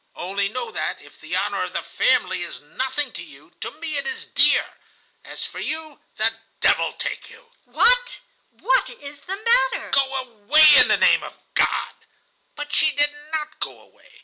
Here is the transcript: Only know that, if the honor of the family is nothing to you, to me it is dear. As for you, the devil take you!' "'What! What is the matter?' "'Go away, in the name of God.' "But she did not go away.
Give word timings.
Only 0.15 0.49
know 0.49 0.71
that, 0.71 0.99
if 0.99 1.19
the 1.21 1.35
honor 1.35 1.61
of 1.61 1.73
the 1.73 1.83
family 1.83 2.41
is 2.41 2.59
nothing 2.59 3.11
to 3.13 3.21
you, 3.21 3.51
to 3.61 3.69
me 3.69 3.97
it 3.97 4.07
is 4.07 4.25
dear. 4.25 4.65
As 5.23 5.45
for 5.45 5.59
you, 5.59 5.99
the 6.17 6.31
devil 6.59 6.93
take 6.93 7.29
you!' 7.29 7.51
"'What! 7.65 8.19
What 8.49 8.89
is 8.89 9.19
the 9.21 9.37
matter?' 9.37 9.91
"'Go 9.91 10.15
away, 10.15 10.65
in 10.77 10.87
the 10.87 10.97
name 10.97 11.21
of 11.21 11.37
God.' 11.53 12.07
"But 12.55 12.73
she 12.73 12.91
did 12.95 13.11
not 13.31 13.59
go 13.59 13.79
away. 13.79 14.09